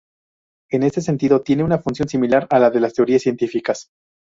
[0.71, 3.91] En este sentido, tienen una función similar a la de las teorías científicas.